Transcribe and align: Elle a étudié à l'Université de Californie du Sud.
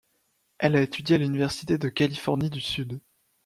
Elle 0.57 0.75
a 0.75 0.81
étudié 0.81 1.13
à 1.13 1.17
l'Université 1.19 1.77
de 1.77 1.87
Californie 1.87 2.49
du 2.49 2.59
Sud. 2.59 2.99